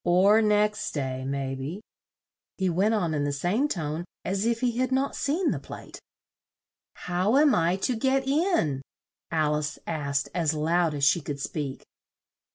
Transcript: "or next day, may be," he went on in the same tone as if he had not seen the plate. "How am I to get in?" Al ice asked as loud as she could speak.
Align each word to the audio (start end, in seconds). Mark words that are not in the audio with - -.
"or 0.03 0.41
next 0.41 0.93
day, 0.93 1.23
may 1.27 1.53
be," 1.53 1.79
he 2.57 2.67
went 2.71 2.91
on 2.95 3.13
in 3.13 3.23
the 3.23 3.31
same 3.31 3.67
tone 3.67 4.03
as 4.25 4.47
if 4.47 4.59
he 4.61 4.77
had 4.79 4.91
not 4.91 5.15
seen 5.15 5.51
the 5.51 5.59
plate. 5.59 5.99
"How 6.95 7.37
am 7.37 7.53
I 7.53 7.75
to 7.85 7.95
get 7.95 8.27
in?" 8.27 8.81
Al 9.29 9.53
ice 9.57 9.77
asked 9.85 10.27
as 10.33 10.55
loud 10.55 10.95
as 10.95 11.03
she 11.03 11.21
could 11.21 11.39
speak. 11.39 11.83